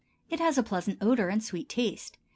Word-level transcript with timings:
It 0.31 0.39
has 0.39 0.57
a 0.57 0.63
pleasant 0.63 0.97
odor 0.99 1.29
and 1.29 1.43
sweet 1.43 1.69
taste. 1.69 2.17